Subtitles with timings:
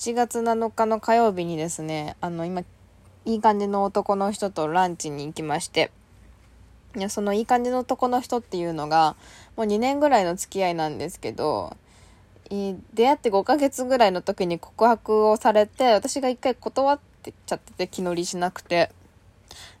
[0.00, 2.62] 7月7日の火曜日にですね、あの、今、
[3.26, 5.90] いい感じの男の人とランチに行きまして、
[6.96, 9.14] いや、そのいい感じの男の人っていうのが、
[9.58, 11.76] もう2年ぐらいの付き合いなんですけど、
[12.48, 18.90] 出会って5ヶ月ぐらいの時に告白をされて、私が一回断ってちゃってて気乗りしなくて。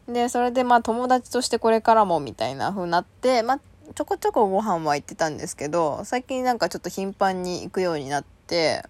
[0.06, 3.60] で、それでまあ友達としてこれからもみたいな風になって、まあ
[3.94, 8.84] ちょこちょこご飯は行ってたんですけど、最近なんかちょっと頻繁に行くようになって、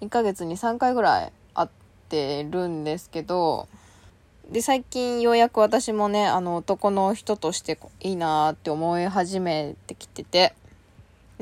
[0.00, 1.68] 1ヶ月に3回ぐらい会っ
[2.08, 3.68] てるんですけど、
[4.50, 10.54] で、最近ようやく私もね、あの男の人としていいなって思い始めてきてて、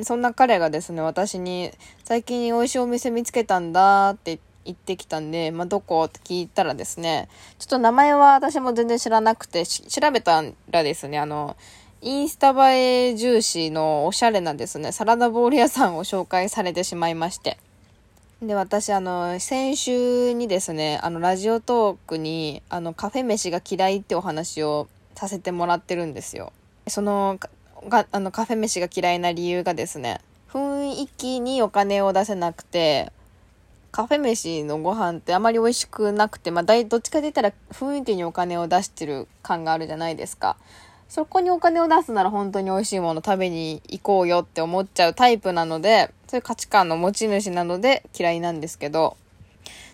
[0.02, 1.70] そんな彼がですね、私に
[2.04, 11.56] 最近美味しいお店見つけたんだって言ってきたんで、まあ、どこって聞いたらですね、ちょっと名前は私も全然知らなくて、調べたらですね、あの、
[12.02, 17.58] インスタ映え重視のおしゃれなですね、サラダボール屋さんを紹介されてしまいまして。
[18.41, 24.86] で、私、あの、先週にですね、あの、ラジオトークに、あの、カフェ飯が嫌いってお話を
[25.17, 26.53] させてもらってるんですよ。
[26.86, 27.41] その、
[27.89, 30.20] が、あの、カフェ飯が嫌いな理由がですね、
[30.53, 33.11] 雰囲気にお金を出せなくて、
[33.91, 40.56] カフェ飯のご飯ってあまり美味しくなくて、まあ、どっちかで言ったら雰囲気にお金を出してる感があるじゃないですか。
[41.08, 49.16] そこにお金を出すなら本当に美味しいもの食べに行こうよって思っちゃうタイプなので、そういう価値観の持ち主なので嫌いなんですけど、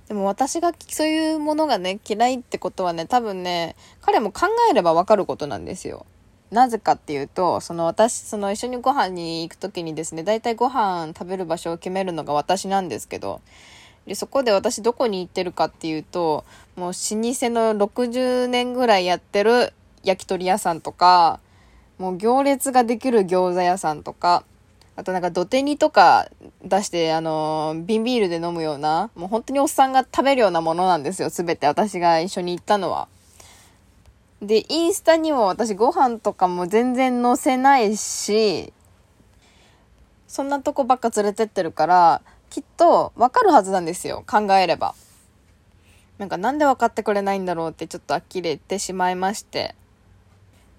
[0.09, 6.05] でも私がそういうものがね、嫌いってことはね、多分ね、彼も考えればわかることなんですよ。
[6.51, 13.41] なぜかっていうと、その私、その一緒にご飯に行くときにですね、大体ご飯食べる場所を決めるのが私なんですけど、
[14.07, 16.45] で、そこで私どこに行ってるかっていうと、
[16.77, 16.95] もう老舗
[17.51, 21.41] の60年ぐらいやってる焼き鳥屋さんとか、
[21.99, 24.45] もう行列ができる餃子屋さんとか、
[24.97, 26.29] あとなんか土手煮とか
[26.63, 33.09] 出して、あのー、瓶ビールで飲むような、もう本当におっさんが食べるようなものなんですよ、すべて私が一緒に行ったのは。
[34.41, 38.73] で、インスタにも私ご飯とかも全然載せないし、
[40.29, 44.23] そんなとこばっか連れてってるから、きっとわかるはずなんですよ。
[44.27, 44.95] 考えれば。
[46.19, 49.75] なんかなんで分かってくれないんだろうってちょっと呆れてしまいまして。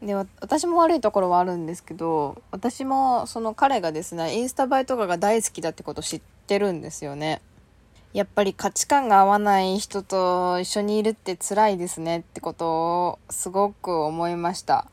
[0.06, 7.42] で、私も悪いところはあるんですけど、私もその彼がですね、インスタ映えとかが大好きだってこと知ってるんですよね。
[8.14, 14.88] やっぱり価値観が合わない人と一緒にいるって辛いですねってことをすごく思いました。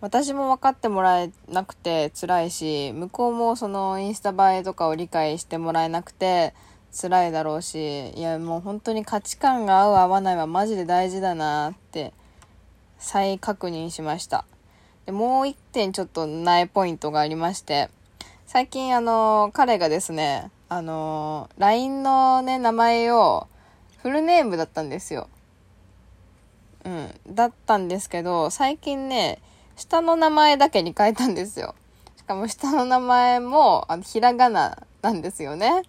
[0.00, 6.54] 私も分かってもらえなくて辛いし、向こうもそのインスタ映えとかを理解してもらえなくて
[6.92, 12.12] 辛いだろうし、いやもう本当に価値観が合う合わないはマジで大事だなって
[13.02, 14.44] 再確認しました。
[15.06, 17.90] でもう一点ちょっとないポイントがありまして、
[18.46, 23.48] 最近あの、彼がですね、あの、LINE のね、名前を
[23.98, 25.28] フルネームだったんですよ。
[26.84, 27.10] うん。
[27.28, 29.40] だったんですけど、最近ね、
[29.76, 31.74] 下の名前だけに変えたんですよ。
[32.16, 35.82] しかも下の名前も、あの、ひらがななんですよね。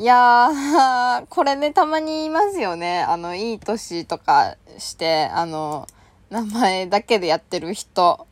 [0.00, 3.02] いやー、 これね、たまに言いますよね。
[3.02, 5.86] あの、いい年とかして、あの、
[6.30, 8.26] 名前だけでやってる人。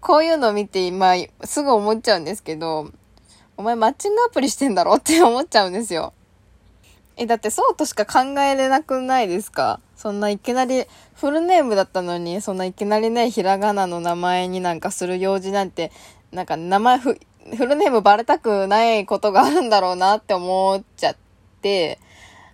[0.00, 1.12] こういうのを見て今、
[1.44, 2.90] すぐ思っちゃうんですけど、
[3.58, 6.14] お前マッチングアプリしてんだろって思っちゃうんですよ。
[7.18, 9.78] え、だってそうとしか考えれなくないですか？
[9.94, 10.86] そんないきなり、
[11.16, 15.92] フルネームだったのに、そんないきなりね、ひらがなの名前になんかする用事なんて、
[16.32, 17.20] なんか名前フ、
[17.56, 21.16] フルネームバレたくないことがあるんだろうなって思っちゃっ
[21.62, 21.98] て、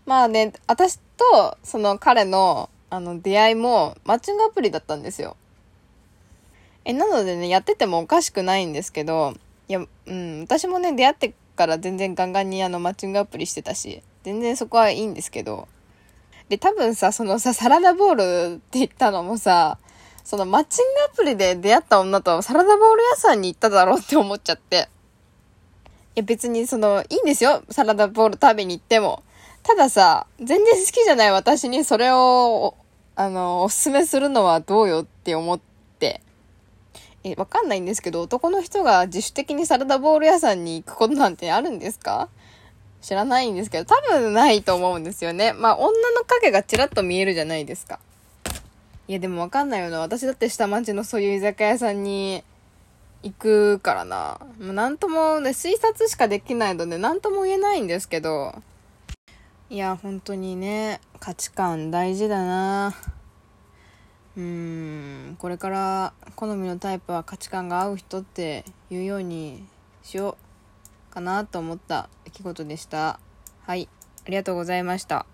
[0.06, 5.36] まあね、私とその彼のあの出会いもマッチングアプリだったんですよ。
[6.84, 9.34] え、なのでね、やっててもおかしくないんですけど、
[9.68, 15.66] いや、うん、私もね、出会ってから全然ガンガンにあの、マッチングアプリしてたし、全然そこはいいんですけど、
[16.48, 19.78] で、多分さ、そのさ、サラダボールって言ったのもさ、
[20.24, 24.88] そのマッチングアプリで出会った女とサラダボール屋さんに行っただろうって思っちゃって。
[26.16, 27.62] いや別にその、いいんですよ。
[27.70, 29.22] サラダボール食べに行っても。
[29.62, 32.74] たださ、全然好きじゃない私にそれを、
[33.16, 35.58] あの、おすすめするのはどうよって思っ
[35.98, 36.20] て。
[37.24, 42.28] え、わかんないんですけど、男の人が自主的にサラダボール屋さんに行くことなんてあるんですか？
[43.00, 45.52] 知らないんですけど、多分ないと思うんですよね。
[45.52, 47.98] まあ、女の影がちらっと見えるじゃないですか。
[49.06, 50.00] いや、でもわかんないよな。
[50.00, 52.42] 私だって下町のそういう居酒屋さんに
[53.22, 54.40] 行くからな。
[54.58, 58.54] もうなんともね、推察しかできないので、なんとも言えないんですけど。
[59.68, 62.94] いや、本当にね、価値観大事だな。
[64.36, 64.42] うー
[65.32, 69.64] んこれから好みのタイプは価値観が合う人っていうように
[70.02, 70.36] しよ
[71.10, 73.20] うかなと思った出来事でした。
[73.62, 73.88] はい。
[74.26, 75.26] ありがとうございました。